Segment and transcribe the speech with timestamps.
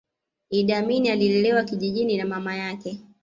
[0.51, 2.99] iddi amin alilelewa kijijini na mama yake